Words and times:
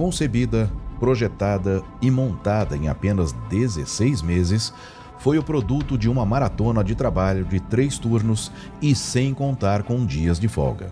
'Concebida, 0.00 0.72
projetada 0.98 1.82
e 2.00 2.10
montada 2.10 2.74
em 2.74 2.88
apenas 2.88 3.32
16 3.50 4.22
meses, 4.22 4.72
foi 5.18 5.36
o 5.36 5.42
produto 5.42 5.98
de 5.98 6.08
uma 6.08 6.24
maratona 6.24 6.82
de 6.82 6.94
trabalho 6.94 7.44
de 7.44 7.60
três 7.60 7.98
turnos 7.98 8.50
e 8.80 8.94
sem 8.94 9.34
contar 9.34 9.82
com 9.82 10.06
dias 10.06 10.40
de 10.40 10.48
folga. 10.48 10.90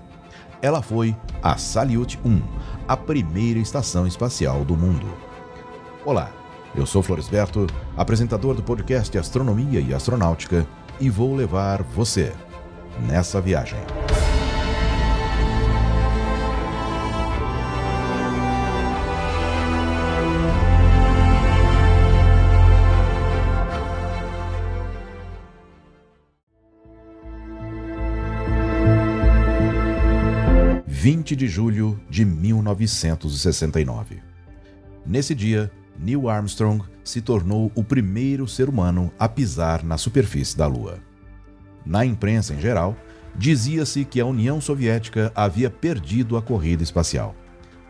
Ela 0.61 0.83
foi 0.83 1.17
a 1.43 1.57
Salyut 1.57 2.21
1, 2.23 2.43
a 2.87 2.99
primeira 2.99 3.59
estação 3.59 4.07
espacial 4.07 4.63
do 4.63 4.77
mundo. 4.77 5.07
Olá, 6.05 6.31
eu 6.75 6.85
sou 6.85 7.03
Floresberto, 7.03 7.67
apresentador 7.97 8.55
do 8.55 8.63
podcast 8.63 9.17
Astronomia 9.17 9.81
e 9.81 9.95
Astronáutica, 9.95 10.67
e 11.01 11.09
vou 11.09 11.35
levar 11.35 11.83
você 11.83 12.35
nessa 13.07 13.41
viagem. 13.41 13.79
20 31.11 31.35
de 31.35 31.49
julho 31.49 31.99
de 32.11 32.23
1969. 32.23 34.19
Nesse 35.07 35.35
dia, 35.35 35.73
Neil 35.99 36.29
Armstrong 36.29 36.85
se 37.03 37.23
tornou 37.23 37.73
o 37.75 37.83
primeiro 37.83 38.47
ser 38.47 38.69
humano 38.69 39.11
a 39.19 39.27
pisar 39.27 39.83
na 39.83 39.97
superfície 39.97 40.55
da 40.55 40.67
Lua. 40.67 40.99
Na 41.87 42.05
imprensa 42.05 42.53
em 42.53 42.61
geral, 42.61 42.95
dizia-se 43.35 44.05
que 44.05 44.21
a 44.21 44.27
União 44.27 44.61
Soviética 44.61 45.33
havia 45.35 45.71
perdido 45.71 46.37
a 46.37 46.43
corrida 46.43 46.83
espacial. 46.83 47.35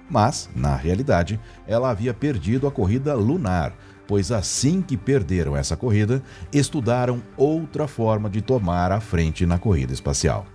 Mas, 0.08 0.48
na 0.54 0.76
realidade, 0.76 1.40
ela 1.66 1.90
havia 1.90 2.14
perdido 2.14 2.68
a 2.68 2.70
corrida 2.70 3.14
lunar, 3.14 3.76
pois 4.06 4.30
assim 4.30 4.80
que 4.80 4.96
perderam 4.96 5.56
essa 5.56 5.76
corrida, 5.76 6.22
estudaram 6.52 7.20
outra 7.36 7.88
forma 7.88 8.30
de 8.30 8.40
tomar 8.40 8.92
a 8.92 9.00
frente 9.00 9.44
na 9.44 9.58
corrida 9.58 9.92
espacial 9.92 10.46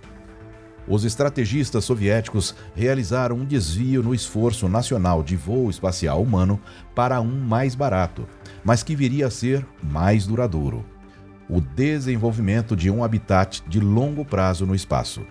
os 0.86 1.04
estrategistas 1.04 1.84
soviéticos 1.84 2.54
realizaram 2.74 3.36
um 3.36 3.44
desvio 3.44 4.02
no 4.02 4.14
esforço 4.14 4.68
nacional 4.68 5.22
de 5.22 5.36
voo 5.36 5.70
espacial 5.70 6.22
humano 6.22 6.60
para 6.94 7.20
um 7.20 7.40
mais 7.40 7.74
barato, 7.74 8.26
mas 8.64 8.82
que 8.82 8.94
viria 8.94 9.26
a 9.26 9.30
ser 9.30 9.66
mais 9.82 10.26
duradouro: 10.26 10.84
o 11.48 11.60
desenvolvimento 11.60 12.76
de 12.76 12.90
um 12.90 13.02
habitat 13.02 13.62
de 13.66 13.80
longo 13.80 14.24
prazo 14.24 14.66
no 14.66 14.74
espaço. 14.74 15.22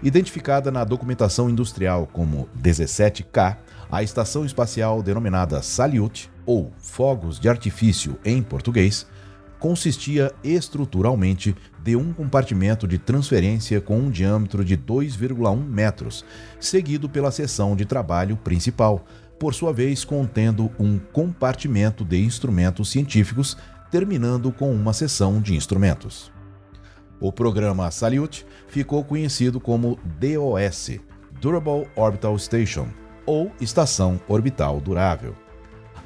Identificada 0.00 0.70
na 0.70 0.84
documentação 0.84 1.50
industrial 1.50 2.08
como 2.12 2.48
17K, 2.62 3.56
a 3.90 4.02
estação 4.02 4.44
espacial 4.44 5.02
denominada 5.02 5.60
Salyut, 5.60 6.30
ou 6.46 6.72
Fogos 6.78 7.40
de 7.40 7.48
Artifício 7.48 8.16
em 8.24 8.42
português, 8.42 9.06
consistia 9.58 10.32
estruturalmente 10.42 11.54
de 11.82 11.96
um 11.96 12.12
compartimento 12.12 12.86
de 12.86 12.98
transferência 12.98 13.80
com 13.80 13.98
um 13.98 14.10
diâmetro 14.10 14.64
de 14.64 14.76
2,1 14.76 15.56
metros, 15.64 16.24
seguido 16.60 17.08
pela 17.08 17.30
seção 17.30 17.74
de 17.74 17.84
trabalho 17.84 18.36
principal, 18.36 19.04
por 19.38 19.54
sua 19.54 19.72
vez 19.72 20.04
contendo 20.04 20.70
um 20.78 20.98
compartimento 20.98 22.04
de 22.04 22.18
instrumentos 22.18 22.90
científicos, 22.90 23.56
terminando 23.90 24.52
com 24.52 24.72
uma 24.72 24.92
seção 24.92 25.40
de 25.40 25.54
instrumentos. 25.54 26.30
O 27.20 27.32
programa 27.32 27.90
Salyut 27.90 28.46
ficou 28.68 29.02
conhecido 29.02 29.60
como 29.60 29.98
DOS 30.20 31.00
Durable 31.40 31.88
Orbital 31.96 32.38
Station 32.38 32.88
ou 33.26 33.52
Estação 33.60 34.20
Orbital 34.28 34.80
Durável. 34.80 35.47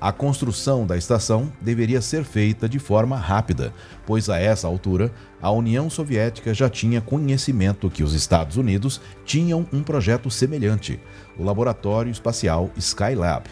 A 0.03 0.11
construção 0.11 0.85
da 0.85 0.97
estação 0.97 1.53
deveria 1.61 2.03
ser 2.03 2.25
feita 2.25 2.69
de 2.69 2.81
forma 2.81 3.17
rápida, 3.17 3.73
pois 4.05 4.29
a 4.29 4.37
essa 4.37 4.67
altura 4.67 5.13
a 5.41 5.49
União 5.53 5.89
Soviética 5.89 6.53
já 6.53 6.69
tinha 6.69 7.01
conhecimento 7.01 7.89
que 7.89 8.03
os 8.03 8.12
Estados 8.12 8.57
Unidos 8.57 9.01
tinham 9.25 9.65
um 9.73 9.81
projeto 9.81 10.29
semelhante, 10.29 10.99
o 11.39 11.45
Laboratório 11.45 12.11
Espacial 12.11 12.69
Skylab, 12.77 13.45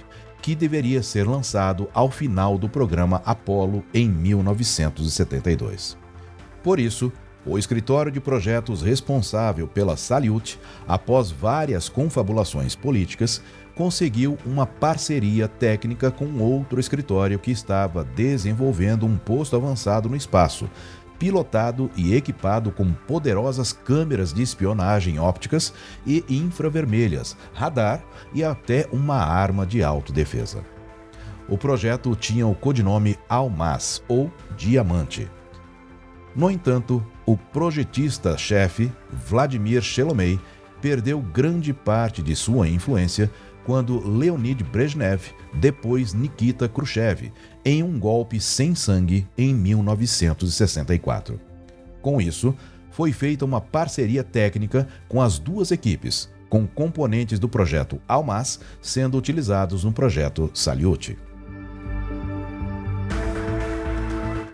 que 0.42 0.56
deveria 0.56 1.04
ser 1.04 1.24
lançado 1.24 1.88
ao 1.94 2.10
final 2.10 2.58
do 2.58 2.68
programa 2.68 3.22
Apollo 3.24 3.84
em 3.94 4.08
1972. 4.08 5.96
Por 6.64 6.80
isso, 6.80 7.12
o 7.44 7.58
escritório 7.58 8.12
de 8.12 8.20
projetos 8.20 8.82
responsável 8.82 9.66
pela 9.66 9.96
Salyut, 9.96 10.58
após 10.86 11.30
várias 11.30 11.88
confabulações 11.88 12.74
políticas, 12.74 13.42
conseguiu 13.74 14.36
uma 14.44 14.66
parceria 14.66 15.48
técnica 15.48 16.10
com 16.10 16.38
outro 16.38 16.78
escritório 16.78 17.38
que 17.38 17.50
estava 17.50 18.04
desenvolvendo 18.04 19.06
um 19.06 19.16
posto 19.16 19.56
avançado 19.56 20.08
no 20.08 20.16
espaço, 20.16 20.68
pilotado 21.18 21.90
e 21.96 22.14
equipado 22.14 22.70
com 22.70 22.92
poderosas 22.92 23.72
câmeras 23.72 24.32
de 24.32 24.42
espionagem 24.42 25.18
ópticas 25.18 25.72
e 26.06 26.24
infravermelhas, 26.28 27.36
radar 27.52 28.02
e 28.34 28.42
até 28.42 28.86
uma 28.92 29.16
arma 29.16 29.66
de 29.66 29.82
autodefesa. 29.82 30.64
O 31.48 31.58
projeto 31.58 32.14
tinha 32.14 32.46
o 32.46 32.54
codinome 32.54 33.18
Almaz 33.28 34.02
ou 34.08 34.30
Diamante. 34.56 35.28
No 36.34 36.50
entanto, 36.50 37.04
o 37.26 37.36
projetista-chefe, 37.36 38.90
Vladimir 39.10 39.82
Shelomey, 39.82 40.38
perdeu 40.80 41.20
grande 41.20 41.72
parte 41.72 42.22
de 42.22 42.34
sua 42.34 42.68
influência 42.68 43.30
quando 43.64 44.06
Leonid 44.08 44.64
Brezhnev 44.64 45.32
depois 45.54 46.14
Nikita 46.14 46.68
Khrushchev, 46.68 47.32
em 47.64 47.82
um 47.82 47.98
golpe 47.98 48.40
sem 48.40 48.74
sangue 48.74 49.26
em 49.36 49.54
1964. 49.54 51.38
Com 52.00 52.20
isso, 52.20 52.54
foi 52.90 53.12
feita 53.12 53.44
uma 53.44 53.60
parceria 53.60 54.24
técnica 54.24 54.88
com 55.08 55.20
as 55.20 55.38
duas 55.38 55.70
equipes, 55.70 56.30
com 56.48 56.66
componentes 56.66 57.38
do 57.38 57.48
projeto 57.48 58.00
Almaz 58.08 58.60
sendo 58.80 59.16
utilizados 59.16 59.84
no 59.84 59.92
projeto 59.92 60.50
Salyut. 60.54 61.16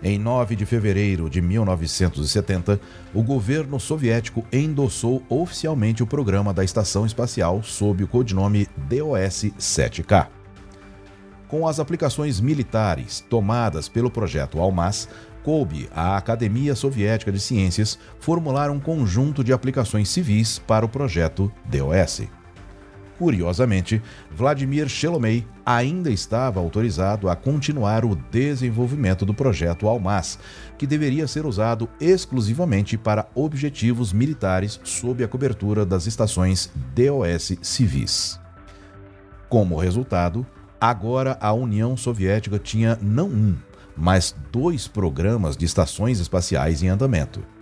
Em 0.09 0.21
9 0.21 0.55
de 0.55 0.65
fevereiro 0.65 1.29
de 1.29 1.43
1970, 1.43 2.81
o 3.13 3.25
governo 3.25 3.81
soviético 3.81 4.47
endossou 4.53 5.21
oficialmente 5.29 6.01
o 6.01 6.07
programa 6.07 6.55
da 6.55 6.63
estação 6.63 7.05
espacial 7.05 7.61
sob 7.65 8.05
o 8.05 8.07
codinome 8.07 8.69
DOS-7K. 8.89 10.29
Com 11.49 11.67
as 11.67 11.81
aplicações 11.81 12.41
militares 12.41 13.19
tomadas 13.29 13.89
pelo 13.89 14.09
projeto 14.09 14.61
Almaz, 14.61 15.09
coube 15.43 15.89
à 15.93 16.17
Academia 16.17 16.77
Soviética 16.77 17.33
de 17.33 17.41
Ciências 17.41 17.99
formular 18.21 18.71
um 18.71 18.79
conjunto 18.79 19.43
de 19.43 19.53
aplicações 19.53 20.09
civis 20.09 20.61
para 20.61 20.87
o 20.87 20.89
projeto 20.89 21.51
DOS. 21.65 22.29
Curiosamente, 23.19 24.03
Vladimir 24.31 24.89
Shelomey 24.89 25.47
ainda 25.65 26.11
estava 26.11 26.61
autorizado 26.61 27.31
a 27.31 27.37
continuar 27.37 28.05
o 28.05 28.15
desenvolvimento 28.15 29.25
do 29.25 29.33
projeto 29.33 29.89
Almaz, 29.89 30.39
que 30.77 30.87
deveria 30.87 31.27
ser 31.27 31.47
usado 31.47 31.89
exclusivamente 31.99 32.99
para 32.99 33.27
objetivos 33.35 34.13
militares 34.13 34.79
sob 34.85 35.25
a 35.25 35.29
cobertura 35.29 35.87
das 35.87 36.07
estações 36.07 36.71
DOS 36.95 37.57
civis. 37.63 38.39
Como 39.49 39.79
resultado, 39.79 40.47
agora 40.79 41.39
a 41.41 41.53
União 41.53 41.97
Soviética 41.97 42.59
tinha 42.59 42.99
não 43.01 43.29
um, 43.29 43.57
mas 43.97 44.35
dois 44.53 44.87
programas 44.87 45.57
de 45.57 45.65
estações 45.65 46.21
espaciais 46.21 46.83
em 46.83 46.89
andamento. 46.89 47.56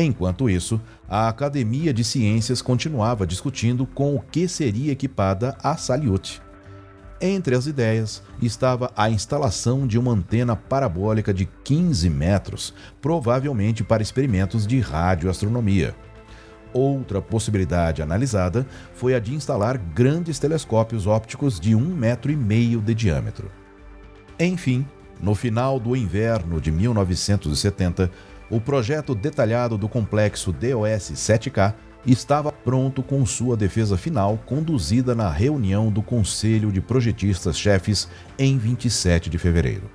Enquanto 0.00 0.48
isso, 0.48 0.80
a 1.08 1.28
Academia 1.28 1.92
de 1.92 2.04
Ciências 2.04 2.62
continuava 2.62 3.26
discutindo 3.26 3.84
com 3.84 4.14
o 4.14 4.20
que 4.20 4.46
seria 4.46 4.92
equipada 4.92 5.58
a 5.60 5.76
Salyut. 5.76 6.40
Entre 7.20 7.56
as 7.56 7.66
ideias 7.66 8.22
estava 8.40 8.92
a 8.96 9.10
instalação 9.10 9.88
de 9.88 9.98
uma 9.98 10.12
antena 10.12 10.54
parabólica 10.54 11.34
de 11.34 11.46
15 11.64 12.08
metros, 12.10 12.72
provavelmente 13.02 13.82
para 13.82 14.00
experimentos 14.00 14.68
de 14.68 14.78
radioastronomia. 14.78 15.96
Outra 16.72 17.20
possibilidade 17.20 18.00
analisada 18.00 18.64
foi 18.94 19.16
a 19.16 19.18
de 19.18 19.34
instalar 19.34 19.78
grandes 19.78 20.38
telescópios 20.38 21.08
ópticos 21.08 21.58
de 21.58 21.74
um 21.74 21.92
metro 21.92 22.30
e 22.30 22.36
meio 22.36 22.80
de 22.80 22.94
diâmetro. 22.94 23.50
Enfim, 24.38 24.86
no 25.20 25.34
final 25.34 25.80
do 25.80 25.96
inverno 25.96 26.60
de 26.60 26.70
1970, 26.70 28.08
o 28.50 28.60
projeto 28.60 29.14
detalhado 29.14 29.76
do 29.76 29.88
complexo 29.88 30.52
DOS-7K 30.52 31.74
estava 32.06 32.50
pronto 32.50 33.02
com 33.02 33.24
sua 33.26 33.56
defesa 33.56 33.96
final 33.96 34.38
conduzida 34.46 35.14
na 35.14 35.30
reunião 35.30 35.90
do 35.90 36.02
Conselho 36.02 36.72
de 36.72 36.80
Projetistas-Chefes 36.80 38.08
em 38.38 38.56
27 38.56 39.28
de 39.28 39.38
fevereiro. 39.38 39.90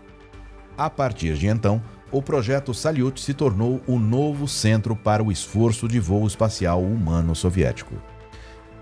A 0.78 0.90
partir 0.90 1.36
de 1.36 1.48
então, 1.48 1.82
o 2.12 2.22
projeto 2.22 2.74
Salyut 2.74 3.20
se 3.20 3.34
tornou 3.34 3.82
o 3.88 3.98
novo 3.98 4.48
centro 4.48 4.96
para 4.96 5.24
o 5.24 5.32
esforço 5.32 5.88
de 5.88 6.00
voo 6.00 6.28
espacial 6.28 6.84
humano 6.84 7.36
soviético. 7.36 7.96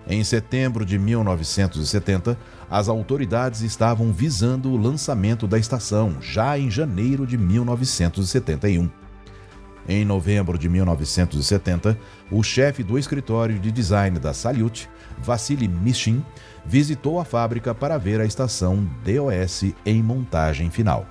Em 0.08 0.24
setembro 0.24 0.86
de 0.86 0.98
1970, 0.98 2.38
as 2.70 2.90
autoridades 2.90 3.62
estavam 3.62 4.12
visando 4.12 4.72
o 4.72 4.78
lançamento 4.78 5.48
da 5.48 5.58
estação 5.58 6.18
já 6.20 6.58
em 6.58 6.70
janeiro 6.70 7.26
de 7.26 7.38
1971. 7.38 8.90
Em 9.94 10.06
novembro 10.06 10.58
de 10.58 10.70
1970, 10.70 12.00
o 12.32 12.42
chefe 12.42 12.82
do 12.82 12.98
escritório 12.98 13.60
de 13.60 13.70
design 13.70 14.20
da 14.20 14.34
Salyut, 14.34 14.90
Vassily 15.20 15.68
Mishin, 15.68 16.24
visitou 16.66 17.20
a 17.20 17.26
fábrica 17.26 17.76
para 17.76 17.98
ver 17.98 18.22
a 18.22 18.26
estação 18.26 18.90
DOS 19.04 19.74
em 19.86 20.02
montagem 20.02 20.70
final. 20.70 21.06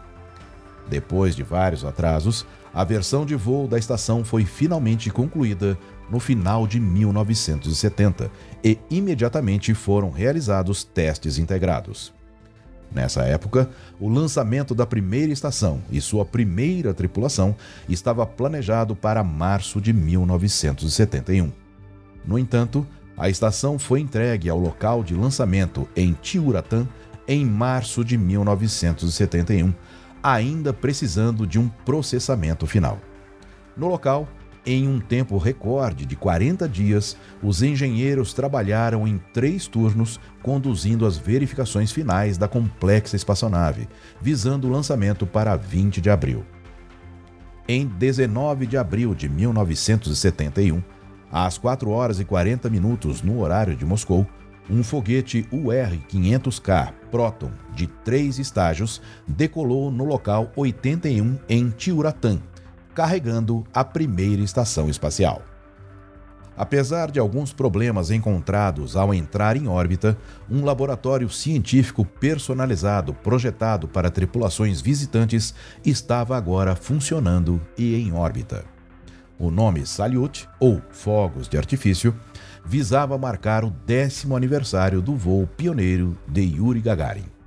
Depois 0.88 1.36
de 1.36 1.42
vários 1.42 1.84
atrasos, 1.84 2.46
a 2.72 2.82
versão 2.82 3.26
de 3.26 3.34
voo 3.34 3.68
da 3.68 3.78
estação 3.78 4.24
foi 4.24 4.46
finalmente 4.46 5.10
concluída 5.10 5.76
no 6.08 6.18
final 6.18 6.66
de 6.66 6.80
1970 6.80 8.30
e 8.64 8.78
imediatamente 8.90 9.74
foram 9.74 10.10
realizados 10.10 10.84
testes 10.84 11.36
integrados. 11.36 12.14
Nessa 12.92 13.22
época, 13.22 13.70
o 14.00 14.08
lançamento 14.08 14.75
da 14.75 14.84
primeira 14.84 15.32
estação 15.32 15.81
e 15.90 16.00
sua 16.00 16.25
primeira 16.25 16.92
tripulação 16.92 17.54
estava 17.88 18.26
planejado 18.26 18.96
para 18.96 19.22
março 19.22 19.81
de 19.81 19.92
1971. 19.92 21.52
No 22.26 22.38
entanto, 22.38 22.87
a 23.16 23.28
estação 23.28 23.78
foi 23.78 24.00
entregue 24.00 24.48
ao 24.48 24.58
local 24.58 25.04
de 25.04 25.14
lançamento 25.14 25.88
em 25.94 26.12
Tiuratã 26.20 26.87
em 27.28 27.44
março 27.44 28.04
de 28.04 28.19
1971 28.19 29.72
ainda 30.22 30.72
precisando 30.72 31.46
de 31.46 31.58
um 31.58 31.69
processamento 31.69 32.66
final. 32.66 32.98
No 33.76 33.88
local, 33.88 34.28
em 34.64 34.86
um 34.86 35.00
tempo 35.00 35.38
recorde 35.38 36.04
de 36.04 36.16
40 36.16 36.68
dias, 36.68 37.16
os 37.42 37.62
engenheiros 37.62 38.32
trabalharam 38.32 39.06
em 39.08 39.18
três 39.32 39.66
turnos, 39.66 40.20
conduzindo 40.42 41.06
as 41.06 41.16
verificações 41.16 41.90
finais 41.92 42.36
da 42.36 42.46
complexa 42.46 43.16
espaçonave, 43.16 43.88
visando 44.20 44.68
o 44.68 44.70
lançamento 44.70 45.26
para 45.26 45.56
20 45.56 46.00
de 46.00 46.10
abril. 46.10 46.44
Em 47.66 47.86
19 47.86 48.66
de 48.66 48.76
abril 48.76 49.14
de 49.14 49.28
1971, 49.28 50.82
às 51.30 51.56
4 51.56 51.88
horas 51.90 52.18
e 52.18 52.24
40 52.24 52.68
minutos 52.68 53.22
no 53.22 53.40
horário 53.40 53.76
de 53.76 53.86
Moscou, 53.86 54.26
um 54.68 54.82
foguete 54.82 55.46
UR-500K 55.52 56.92
Proton 57.10 57.50
de 57.74 57.86
três 57.86 58.38
estágios 58.38 59.00
decolou 59.26 59.90
no 59.90 60.04
local 60.04 60.52
81 60.54 61.38
em 61.48 61.70
Tiuratã, 61.70 62.40
carregando 63.00 63.64
a 63.73 63.82
primeira 63.82 64.43
estação 64.43 64.91
espacial. 64.91 65.41
Apesar 66.55 67.11
de 67.11 67.19
alguns 67.19 67.50
problemas 67.50 68.11
encontrados 68.11 68.94
ao 68.94 69.14
entrar 69.14 69.56
em 69.56 69.67
órbita, 69.67 70.19
um 70.50 70.62
laboratório 70.62 71.31
científico 71.31 72.05
personalizado 72.05 73.14
projetado 73.14 73.88
para 73.88 74.11
tripulações 74.11 74.82
visitantes 74.82 75.55
estava 75.82 76.37
agora 76.37 76.76
funcionando 76.76 77.58
e 77.79 77.94
em 77.94 78.12
órbita. 78.12 78.67
O 79.38 79.50
nome 79.50 79.87
Salyut, 79.87 80.47
ou 80.58 80.82
Fogos 80.91 81.49
de 81.49 81.56
Artifício, 81.56 82.14
visava 82.62 83.17
marcar 83.17 83.64
o 83.64 83.70
décimo 83.70 84.37
aniversário 84.37 85.00
do 85.00 85.17
voo 85.17 85.47
pioneiro 85.47 86.19
de 86.29 86.43
Yuri 86.43 86.82
Gagarin. 86.82 87.39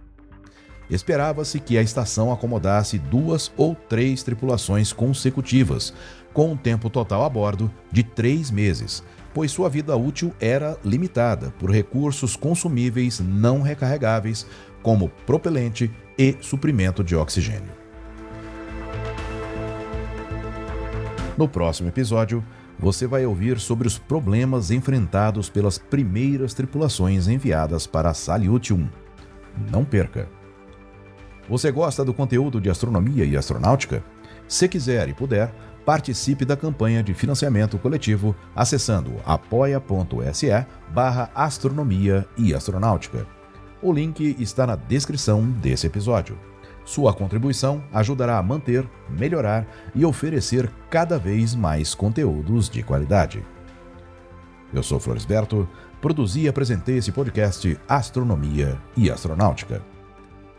Esperava-se 0.89 1.59
que 1.59 1.77
a 1.77 1.81
estação 1.81 2.31
acomodasse 2.31 2.97
duas 2.97 3.51
ou 3.57 3.75
três 3.75 4.21
tripulações 4.23 4.91
consecutivas, 4.91 5.93
com 6.33 6.51
um 6.51 6.57
tempo 6.57 6.89
total 6.89 7.23
a 7.23 7.29
bordo 7.29 7.71
de 7.91 8.03
três 8.03 8.51
meses, 8.51 9.03
pois 9.33 9.51
sua 9.51 9.69
vida 9.69 9.95
útil 9.95 10.33
era 10.39 10.77
limitada 10.83 11.51
por 11.57 11.71
recursos 11.71 12.35
consumíveis 12.35 13.19
não 13.19 13.61
recarregáveis, 13.61 14.45
como 14.81 15.09
propelente 15.25 15.89
e 16.17 16.35
suprimento 16.41 17.03
de 17.03 17.15
oxigênio. 17.15 17.71
No 21.37 21.47
próximo 21.47 21.89
episódio, 21.89 22.43
você 22.77 23.07
vai 23.07 23.25
ouvir 23.25 23.59
sobre 23.59 23.87
os 23.87 23.97
problemas 23.97 24.69
enfrentados 24.69 25.49
pelas 25.49 25.77
primeiras 25.77 26.53
tripulações 26.53 27.27
enviadas 27.27 27.87
para 27.87 28.09
a 28.09 28.13
Salyut 28.13 28.73
1. 28.73 28.87
Não 29.71 29.85
perca! 29.85 30.42
Você 31.49 31.71
gosta 31.71 32.05
do 32.05 32.13
conteúdo 32.13 32.61
de 32.61 32.69
astronomia 32.69 33.25
e 33.25 33.35
astronáutica? 33.35 34.03
Se 34.47 34.67
quiser 34.67 35.09
e 35.09 35.13
puder, 35.13 35.53
participe 35.85 36.45
da 36.45 36.55
campanha 36.55 37.03
de 37.03 37.13
financiamento 37.13 37.77
coletivo 37.77 38.35
acessando 38.55 39.15
apoia.se 39.25 40.49
barra 40.89 41.29
astronomia 41.35 42.25
e 42.37 42.53
astronáutica. 42.53 43.27
O 43.81 43.91
link 43.91 44.37
está 44.39 44.65
na 44.65 44.77
descrição 44.77 45.43
desse 45.43 45.87
episódio. 45.87 46.39
Sua 46.85 47.13
contribuição 47.13 47.83
ajudará 47.93 48.37
a 48.37 48.43
manter, 48.43 48.89
melhorar 49.09 49.67
e 49.93 50.05
oferecer 50.05 50.69
cada 50.89 51.17
vez 51.17 51.53
mais 51.55 51.93
conteúdos 51.93 52.69
de 52.69 52.81
qualidade. 52.83 53.43
Eu 54.73 54.81
sou 54.81 54.99
Floresberto, 54.99 55.67
produzi 56.01 56.41
e 56.41 56.47
apresentei 56.47 56.97
esse 56.97 57.11
podcast 57.11 57.77
Astronomia 57.87 58.77
e 58.97 59.09
Astronáutica. 59.09 59.92